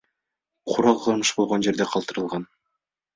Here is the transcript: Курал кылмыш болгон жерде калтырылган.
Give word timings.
Курал 0.71 0.95
кылмыш 1.03 1.31
болгон 1.41 1.65
жерде 1.67 1.87
калтырылган. 1.91 2.49